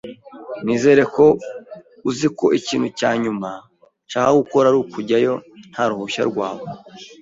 [0.63, 1.25] Nizere ko
[2.09, 3.49] uzi ko ikintu cya nyuma
[4.07, 5.33] nshaka gukora ari ukujyayo
[5.71, 6.65] nta ruhushya rwawe.